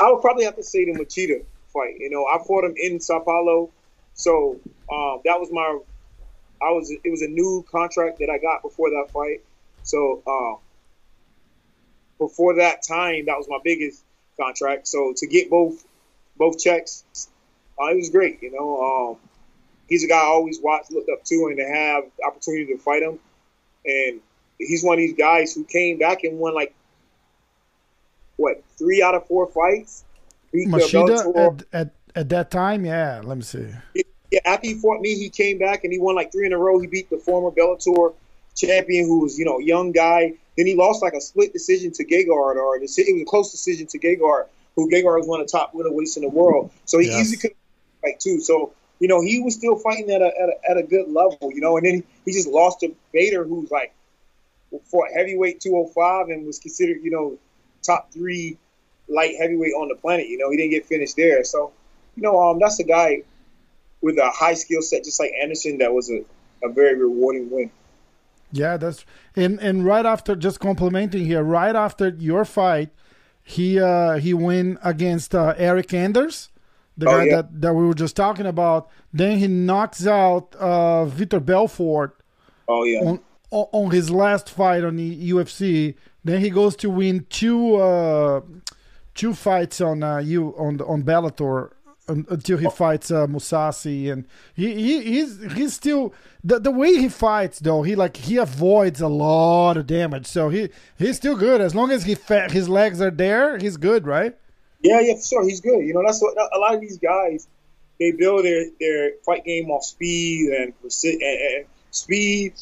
[0.00, 1.94] I would probably have to say the Machida fight.
[2.00, 3.70] You know, I fought him in Sao Paulo,
[4.14, 4.58] so
[4.92, 5.78] um, that was my.
[6.60, 6.90] I was.
[6.90, 9.44] It was a new contract that I got before that fight.
[9.84, 10.58] So uh,
[12.18, 14.02] before that time, that was my biggest
[14.40, 14.88] contract.
[14.88, 15.84] So to get both
[16.36, 17.04] both checks.
[17.80, 19.10] Uh, it was great, you know.
[19.12, 19.25] Um,
[19.88, 22.78] he's a guy I always watched, looked up to, and to have the opportunity to
[22.78, 23.18] fight him.
[23.84, 24.20] And
[24.58, 26.74] he's one of these guys who came back and won like
[28.36, 30.04] what three out of four fights.
[30.54, 33.20] Machida at, at at that time, yeah.
[33.22, 33.68] Let me see.
[34.30, 36.58] Yeah, after he fought me, he came back and he won like three in a
[36.58, 36.78] row.
[36.78, 38.14] He beat the former Bellator
[38.56, 40.32] champion, who was you know young guy.
[40.56, 43.86] Then he lost like a split decision to Gegard, or it was a close decision
[43.88, 46.70] to Gegard, who Gegard was one of the top middleweights in the world.
[46.86, 47.20] So he yes.
[47.20, 47.50] easily could
[48.02, 48.40] fight too.
[48.40, 51.50] So you know he was still fighting at a, at a at a good level,
[51.52, 51.76] you know.
[51.76, 53.94] And then he just lost to Bader, who's like
[54.84, 57.38] fought heavyweight 205 and was considered you know
[57.82, 58.58] top three
[59.08, 60.28] light heavyweight on the planet.
[60.28, 61.44] You know he didn't get finished there.
[61.44, 61.72] So
[62.16, 63.22] you know um that's a guy
[64.00, 65.78] with a high skill set, just like Anderson.
[65.78, 66.24] That was a,
[66.62, 67.70] a very rewarding win.
[68.52, 69.04] Yeah, that's
[69.34, 72.90] and and right after just complimenting here, right after your fight,
[73.42, 76.50] he uh he win against uh, Eryk Anders,
[76.96, 77.36] the oh, guy yeah.
[77.36, 78.88] that that we were just talking about.
[79.12, 82.20] Then he knocks out uh Vitor Belfort.
[82.68, 83.00] Oh yeah.
[83.00, 85.94] On, on his last fight on the UFC.
[86.24, 88.40] Then he goes to win two uh
[89.14, 91.70] two fights on uh you on on Bellator
[92.08, 97.08] until he fights uh, Mousasi, and he, he he's he's still the the way he
[97.08, 101.60] fights though he like he avoids a lot of damage, so he he's still good
[101.60, 104.36] as long as he fa- his legs are there, he's good, right?
[104.86, 105.84] Yeah, yeah, for sure, he's good.
[105.84, 107.48] You know, that's what a lot of these guys
[107.98, 112.54] they build their their fight game off speed and, and, and speed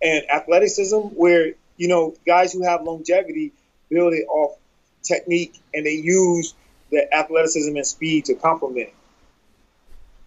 [0.00, 3.52] and athleticism, where you know guys who have longevity
[3.90, 4.56] build it off
[5.02, 6.54] technique and they use
[6.90, 8.90] the athleticism and speed to complement.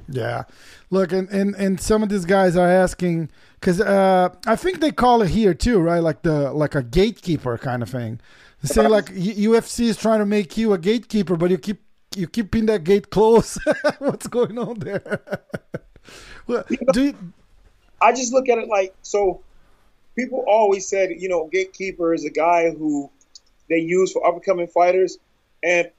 [0.09, 0.43] Yeah,
[0.89, 4.91] look, and, and and some of these guys are asking because uh, I think they
[4.91, 5.99] call it here too, right?
[5.99, 8.19] Like the like a gatekeeper kind of thing.
[8.61, 11.81] They say like UFC is trying to make you a gatekeeper, but you keep
[12.15, 13.59] you keeping that gate closed.
[13.99, 15.21] What's going on there?
[16.47, 17.33] well, you know, do you...
[18.01, 19.41] I just look at it like so.
[20.15, 23.09] People always said, you know, gatekeeper is a guy who
[23.69, 25.17] they use for up and coming fighters,
[25.63, 25.89] and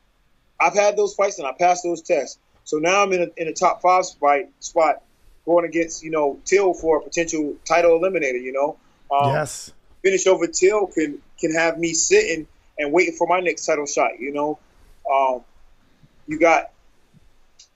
[0.61, 2.38] I've had those fights and I passed those tests.
[2.64, 5.03] So now I'm in a, in a top five fight spot
[5.44, 8.77] going against, you know, Till for a potential title eliminator, you know.
[9.11, 9.72] Um, yes.
[10.03, 12.46] Finish over Till can can have me sitting
[12.79, 14.59] and waiting for my next title shot, you know.
[15.11, 15.43] Um,
[16.27, 16.71] you got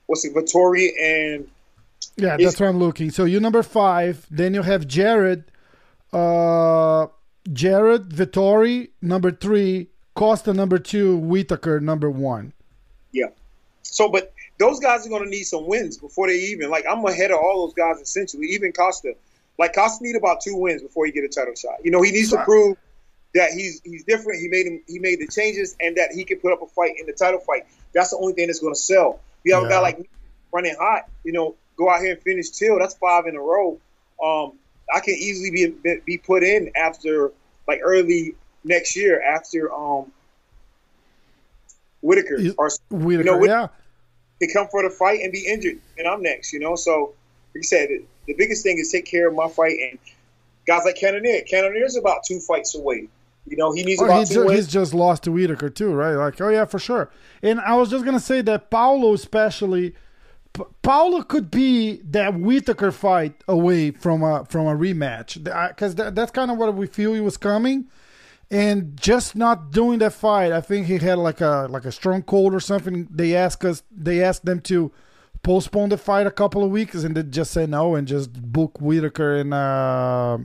[0.07, 1.49] what's it, Vettori and
[2.17, 3.11] Yeah, that's what I'm looking.
[3.11, 5.45] So you're number five, then you have Jared,
[6.13, 7.09] uh
[7.53, 12.53] Jared Vettori, number three, Costa number two, Whittaker number one.
[13.13, 13.27] Yeah.
[13.83, 16.85] So, but those guys are going to need some wins before they even like.
[16.91, 18.47] I'm ahead of all those guys essentially.
[18.49, 19.15] Even Costa,
[19.59, 21.85] like Costa, need about two wins before he get a title shot.
[21.85, 22.77] You know, he needs to prove
[23.37, 24.41] that he's he's different.
[24.41, 26.95] He made him he made the changes and that he can put up a fight
[26.99, 27.67] in the title fight.
[27.95, 29.21] That's the only thing that's going to sell.
[29.45, 29.69] You have yeah.
[29.69, 30.09] a guy like me
[30.53, 31.09] running hot.
[31.25, 32.79] You know, go out here and finish Till.
[32.79, 33.79] That's five in a row.
[34.23, 34.53] Um,
[34.93, 37.33] I can easily be be put in after
[37.69, 40.13] like early next year after um
[42.01, 43.69] Whittaker or Whittaker, you know, yeah.
[44.39, 46.53] He come for the fight and be injured, and I'm next.
[46.53, 47.15] You know, so
[47.55, 47.89] like I said,
[48.27, 49.99] the biggest thing is take care of my fight and
[50.67, 51.43] guys like Cannonier.
[51.43, 53.09] Cannonier's about two fights away.
[53.47, 54.53] You know, he needs oh, about he's, two wins.
[54.59, 56.15] He's just lost to Whittaker too, right?
[56.15, 57.11] Like, oh yeah, for sure.
[57.43, 59.95] And I was just gonna say that Paulo, especially,
[60.53, 66.15] P- Paulo could be that Whittaker fight away from a from a rematch because that,
[66.15, 67.87] that's kind of what we feel he was coming
[68.51, 70.53] and just not doing that fight.
[70.53, 73.09] I think he had like a like a strong cold or something.
[73.11, 74.93] They asked us, they asked them to
[75.43, 78.81] postpone the fight a couple of weeks, and they just said no and just book
[78.81, 80.39] Whittaker and uh,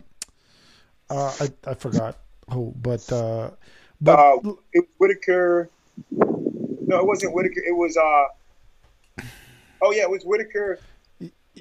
[1.09, 2.17] uh, I I forgot
[2.51, 3.51] who, but uh,
[3.99, 5.69] but uh, it Whittaker.
[6.09, 7.61] No, it wasn't Whittaker.
[7.65, 9.23] It was uh.
[9.81, 10.79] Oh yeah, it was Whittaker.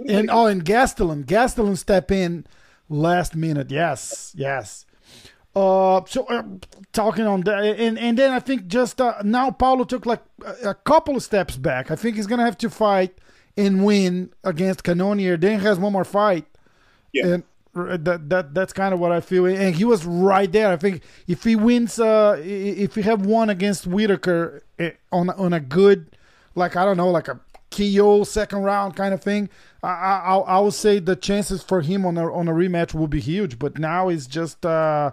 [0.09, 2.46] And oh, and Gastelum, Gastelum step in
[2.88, 3.70] last minute.
[3.70, 4.87] Yes, yes.
[5.55, 6.44] Uh, so uh,
[6.92, 10.70] talking on that, and and then I think just uh, now Paulo took like a,
[10.70, 11.90] a, couple of steps back.
[11.90, 13.18] I think he's gonna have to fight
[13.57, 15.37] and win against Cannonier.
[15.37, 16.46] Then he has one more fight.
[17.12, 17.26] Yeah.
[17.26, 19.46] And that that that's kind of what I feel.
[19.46, 20.68] And he was right there.
[20.68, 25.52] I think if he wins, uh, if he have one against Whittaker eh, on on
[25.52, 26.16] a good,
[26.54, 29.48] like I don't know, like a KO second round kind of thing,
[29.83, 33.09] I I I would say the chances for him on a on a rematch will
[33.09, 33.59] be huge.
[33.59, 34.64] But now it's just.
[34.66, 35.12] uh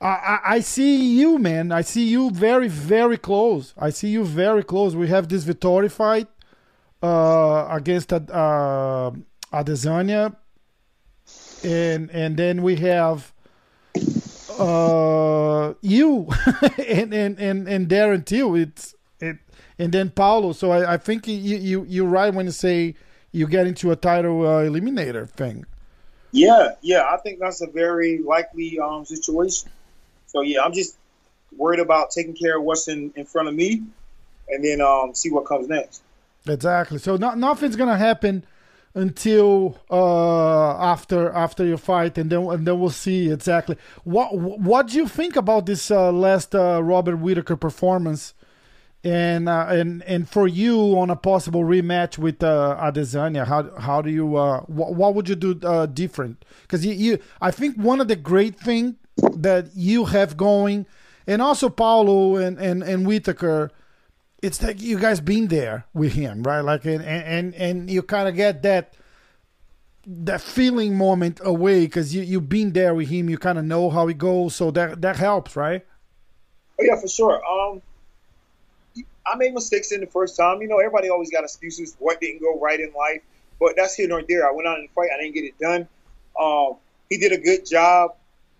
[0.00, 1.72] I, I see you, man.
[1.72, 3.72] I see you very, very close.
[3.78, 4.94] I see you very close.
[4.94, 6.26] We have this Vettori fight
[7.02, 9.10] uh, against uh,
[9.52, 10.36] Adesanya,
[11.64, 13.32] and and then we have
[14.58, 16.28] uh, you
[16.88, 18.54] and, and and and Darren too.
[18.54, 19.38] It's it,
[19.78, 20.52] and then Paulo.
[20.52, 22.94] So I, I think you you you're right when you say
[23.32, 25.66] you get into a title uh, eliminator thing.
[26.30, 29.70] Yeah, yeah, I think that's a very likely um, situation.
[30.26, 30.96] So yeah, I'm just
[31.56, 33.84] worried about taking care of what's in, in front of me,
[34.48, 36.02] and then um, see what comes next.
[36.46, 36.98] Exactly.
[36.98, 38.44] So not, nothing's gonna happen
[38.94, 44.88] until uh, after after your fight, and then and then we'll see exactly what what
[44.88, 48.34] do you think about this uh, last uh, Robert Whittaker performance,
[49.02, 54.00] and uh, and and for you on a possible rematch with uh, Adesanya, how how
[54.00, 55.54] do you uh, what, what would you do
[55.88, 56.44] different?
[56.62, 60.86] Because you, you I think one of the great thing that you have going,
[61.26, 63.72] and also Paulo and and and Whittaker
[64.44, 66.60] it's like you guys been there with him, right?
[66.60, 68.94] Like and and and you kind of get that
[70.06, 73.30] that feeling moment away because you you've been there with him.
[73.30, 75.86] You kind of know how he goes, so that that helps, right?
[76.78, 77.40] Oh yeah, for sure.
[77.44, 77.80] Um,
[79.26, 80.60] I made mistakes in the first time.
[80.60, 81.96] You know, everybody always got excuses.
[81.98, 83.22] What didn't go right in life,
[83.58, 84.46] but that's here nor there.
[84.46, 85.08] I went out in the fight.
[85.14, 85.88] I didn't get it done.
[86.38, 86.76] Um,
[87.08, 88.16] he did a good job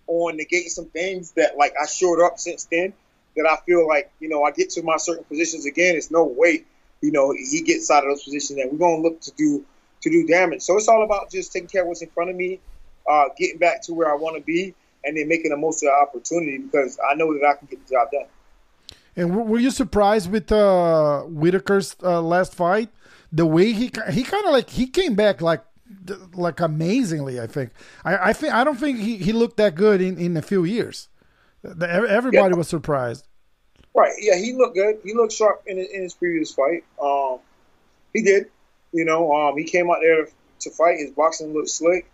[0.07, 2.93] on negating some things that like I showed up since then
[3.35, 6.23] that I feel like, you know, I get to my certain positions again, it's no
[6.23, 6.63] way,
[7.01, 9.65] you know, he gets out of those positions and we're gonna look to do
[10.01, 10.61] to do damage.
[10.61, 12.59] So it's all about just taking care of what's in front of me,
[13.09, 15.87] uh, getting back to where I want to be, and then making the most of
[15.87, 18.25] the opportunity because I know that I can get the job done.
[19.15, 22.89] And were you surprised with uh, Whittaker's uh, last fight?
[23.31, 25.63] The way he he kind of like he came back like
[26.33, 27.39] like amazingly.
[27.39, 27.71] I think
[28.03, 30.63] I I think I don't think he, he looked that good in in a few
[30.63, 31.07] years.
[31.65, 32.57] Everybody yeah.
[32.57, 33.27] was surprised.
[33.93, 34.13] Right.
[34.19, 34.97] Yeah, he looked good.
[35.03, 36.83] He looked sharp in, in his previous fight.
[37.01, 37.39] Um,
[38.13, 38.47] he did.
[38.91, 40.27] You know, um, he came out there
[40.59, 40.99] to fight.
[40.99, 42.09] His boxing looked slick.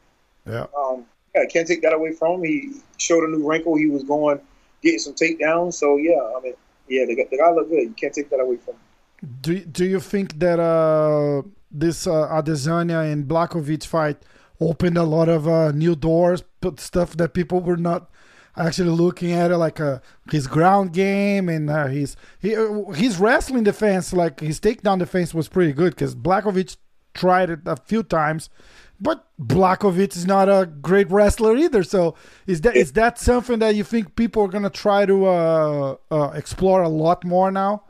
[0.48, 0.66] Yeah.
[0.78, 2.44] Um, yeah, can't take that away from him.
[2.44, 3.76] He showed a new wrinkle.
[3.76, 4.40] He was going
[4.82, 5.76] getting some takedowns.
[5.76, 6.54] So yeah, I mean,
[6.88, 7.84] yeah, the, the guy looked good.
[7.84, 8.82] You can't take that away from him.
[9.42, 14.18] Do Do you think that uh, this uh, Adesanya and Blachowicz fight
[14.60, 18.11] opened a lot of uh, new doors, but stuff that people were not
[18.58, 19.80] actually looking at it like
[20.30, 25.34] his ground game and uh, his he, uh, his wrestling defense, like his takedown defense,
[25.34, 26.78] was pretty good because Blachowicz
[27.14, 28.50] tried it a few times,
[29.00, 31.84] but Blachowicz is not a great wrestler either.
[31.84, 32.16] So
[32.48, 36.32] is that is that something that you think people are gonna try to uh, uh,
[36.32, 37.84] explore a lot more now?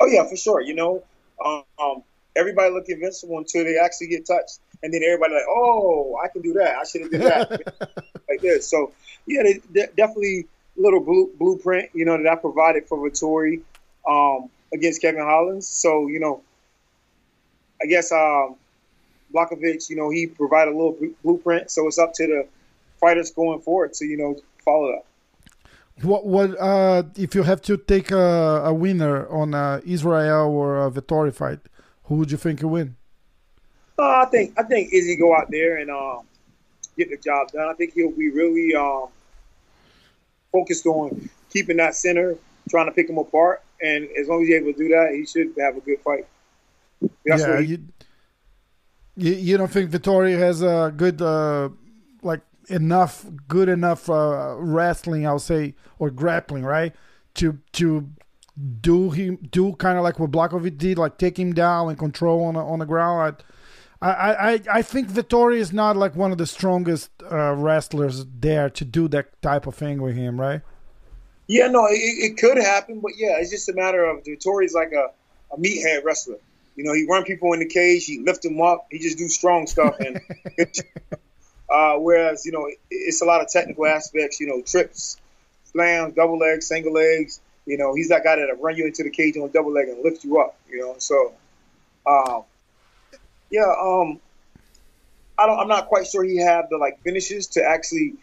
[0.00, 0.60] Oh yeah, for sure.
[0.60, 1.02] You know,
[1.44, 2.02] um,
[2.36, 6.42] everybody look invincible until they actually get touched, and then everybody like, oh, I can
[6.42, 6.76] do that.
[6.76, 7.50] I should have did that
[8.28, 8.68] like this.
[8.68, 8.92] So
[9.26, 13.62] yeah, they, they definitely a little blue, blueprint, you know, that I provided for Vettori
[14.06, 15.64] um, against Kevin Holland.
[15.64, 16.42] So, you know,
[17.82, 18.56] I guess um,
[19.34, 21.70] Blachowicz, you know, he provided a little blueprint.
[21.70, 22.46] So it's up to the
[23.00, 25.04] fighters going forward to, you know, follow that.
[26.04, 30.84] What what uh, if you have to take a, a winner on uh, Israel or
[30.84, 31.60] a Vettori fight?
[32.04, 32.96] Who would you think will win?
[33.98, 36.20] Uh, I think I think Izzy go out there and um,
[36.96, 37.68] get the job done.
[37.68, 39.08] I think he'll be really um,
[40.50, 42.36] focused on keeping that center,
[42.68, 43.62] trying to pick him apart.
[43.80, 46.26] And as long as he's able to do that, he should have a good fight.
[47.24, 47.78] That's yeah, he,
[49.16, 51.68] you, you don't think Vettori has a good, uh,
[52.22, 56.94] like enough, good enough uh, wrestling, I'll say, or grappling, right?
[57.34, 58.08] To to
[58.80, 62.44] do him do kind of like what Blachowicz did, like take him down and control
[62.44, 63.42] on on the ground.
[64.04, 68.68] I, I, I think Vettori is not like one of the strongest uh, wrestlers there
[68.68, 70.60] to do that type of thing with him, right?
[71.46, 74.92] Yeah, no, it, it could happen, but yeah, it's just a matter of Vettori's like
[74.92, 75.10] a,
[75.54, 76.36] a meathead wrestler.
[76.76, 79.28] You know, he run people in the cage, he lift them up, he just do
[79.28, 80.20] strong stuff, and
[81.70, 84.40] uh, whereas you know it's a lot of technical aspects.
[84.40, 85.18] You know, trips,
[85.64, 87.40] slams, double legs, single legs.
[87.64, 90.02] You know, he's that guy that'll run you into the cage on double leg and
[90.02, 90.56] lift you up.
[90.68, 91.32] You know, so.
[92.06, 92.42] Um,
[93.54, 94.20] yeah, um,
[95.38, 95.60] I don't.
[95.60, 98.14] I'm not quite sure he have the like finishes to actually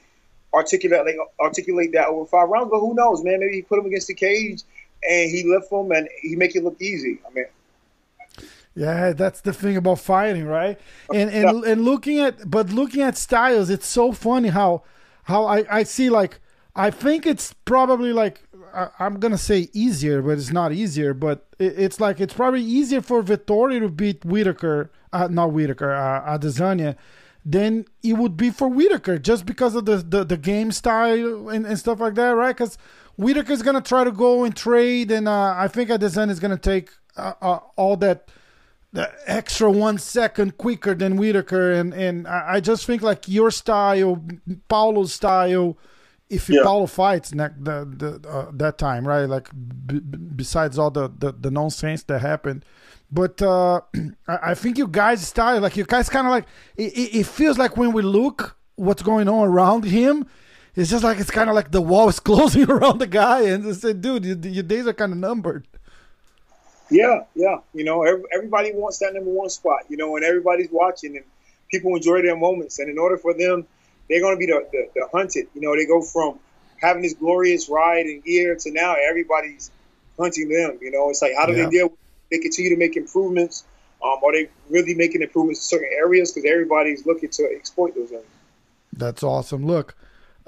[0.54, 2.70] articulate like, articulate that over five rounds.
[2.70, 3.39] But who knows, man?
[3.39, 4.62] Maybe he put him against the cage
[5.10, 7.20] and he lift him and he make it look easy.
[7.26, 7.46] I mean.
[8.76, 10.78] Yeah, that's the thing about fighting, right?
[11.13, 14.84] And and and looking at but looking at styles, it's so funny how
[15.24, 16.41] how I I see like
[16.76, 21.14] I think it's probably like I, am gonna say easier, but it's not easier.
[21.14, 25.93] But it, it's like it's probably easier for Vettori to beat Whittaker uh, not Whittaker,
[25.93, 26.95] uh, Adesanya,
[27.43, 31.66] then it would be for Whittaker just because of the, the, the game style and,
[31.66, 32.56] and stuff like that, right?
[32.56, 32.78] Because
[33.18, 36.58] Whittaker is gonna try to go and trade, and uh, I think Adesanya is gonna
[36.58, 38.30] take uh, uh, all that
[38.93, 44.24] the extra one second quicker than Whittaker, and and I just think like your style,
[44.70, 45.78] Paulo's style.
[46.32, 46.64] If yeah.
[46.64, 49.26] Paulo fights ne- the, the, uh, that time, right?
[49.26, 49.50] Like
[49.86, 52.64] b- besides all the, the, the nonsense that happened,
[53.12, 53.82] but uh,
[54.28, 56.46] I think you guys' started like you guys, kind of like
[56.78, 60.26] it, it feels like when we look what's going on around him,
[60.76, 63.64] it's just like it's kind of like the wall is closing around the guy, and
[63.64, 65.68] they said, "Dude, your, your days are kind of numbered."
[66.90, 67.58] Yeah, yeah.
[67.74, 68.04] You know,
[68.34, 69.82] everybody wants that number one spot.
[69.90, 71.26] You know, and everybody's watching, and
[71.70, 72.80] people enjoy their moments.
[72.80, 73.68] And in order for them,
[74.12, 75.47] they're going to be the, the, the hunted.
[75.55, 76.39] You know, they go from
[76.82, 79.72] having this glorious ride and year to now everybody's
[80.20, 80.80] hunting them.
[80.82, 81.66] You know, it's like how do yeah.
[81.66, 81.89] they deal?
[81.89, 81.99] With,
[82.30, 83.66] they continue to make improvements.
[84.03, 86.32] Um, are they really making improvements in certain areas?
[86.32, 88.28] Because everybody's looking to exploit those areas.
[88.93, 89.66] That's awesome.
[89.66, 89.95] Look,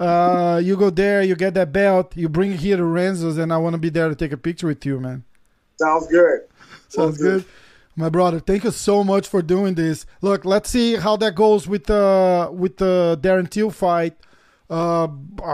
[0.00, 3.52] uh, you go there, you get that belt, you bring it here to Renzo's, and
[3.52, 5.24] I want to be there to take a picture with you, man.
[5.78, 6.40] Sounds good.
[6.88, 7.42] Sounds good.
[7.42, 7.50] good.
[7.96, 10.04] My brother, thank you so much for doing this.
[10.20, 14.16] Look, let's see how that goes with the uh, with the Darren Till fight.
[14.68, 15.06] Uh,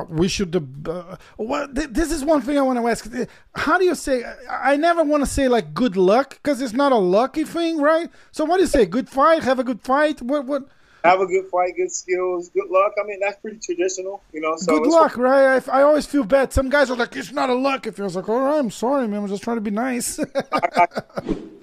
[0.08, 0.56] we should.
[0.88, 3.10] Uh, well, th- this is one thing I want to ask.
[3.54, 4.24] How do you say?
[4.48, 8.08] I never want to say like good luck because it's not a lucky thing, right?
[8.32, 8.86] So what do you say?
[8.86, 10.22] Good fight, have a good fight.
[10.22, 10.46] What?
[10.46, 10.68] What?
[11.04, 12.92] have a good fight, good skills, good luck.
[13.02, 14.56] I mean, that's pretty traditional, you know.
[14.56, 15.66] So good luck, right?
[15.68, 16.52] I, I, always feel bad.
[16.52, 19.08] Some guys are like, "It's not a luck." It feels like, "All right, I'm sorry,
[19.08, 19.22] man.
[19.22, 20.20] I'm just trying to be nice."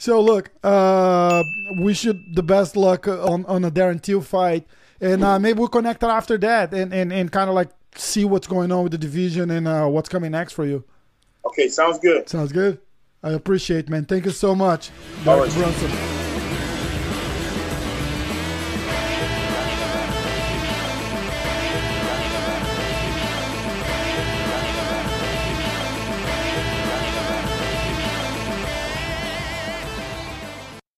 [0.00, 1.44] so look, uh,
[1.76, 4.66] we should the best luck on on a Darren Till fight,
[4.98, 8.46] and uh, maybe we'll connect after that, and and, and kind of like see what's
[8.46, 10.84] going on with the division and uh, what's coming next for you.
[11.44, 12.30] Okay, sounds good.
[12.30, 12.80] Sounds good.
[13.22, 14.06] I appreciate, man.
[14.06, 14.90] Thank you so much,
[15.24, 16.19] Derek Brunson.